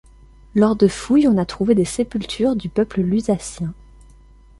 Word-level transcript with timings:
Lors 0.55 0.75
de 0.75 0.87
fouilles 0.87 1.27
on 1.27 1.37
a 1.37 1.45
trouvé 1.45 1.75
des 1.75 1.85
sépultures 1.85 2.55
du 2.55 2.69
peuple 2.69 3.01
lusacien. 3.01 3.71